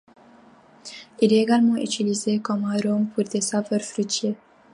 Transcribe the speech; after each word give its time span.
Il 1.19 1.31
est 1.31 1.43
également 1.43 1.75
utilisé 1.75 2.39
comme 2.39 2.65
arôme 2.65 3.05
pour 3.09 3.23
des 3.23 3.39
saveurs 3.41 3.81
fruitées. 3.83 4.35